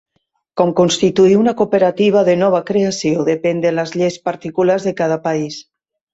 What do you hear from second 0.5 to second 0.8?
Com